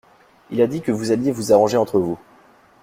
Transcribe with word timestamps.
Il 0.49 0.63
a 0.63 0.65
dit 0.65 0.81
que 0.81 0.91
vous 0.91 1.11
alliez 1.11 1.31
vous 1.31 1.53
arranger 1.53 1.77
entre 1.77 1.99
vous. 1.99 2.17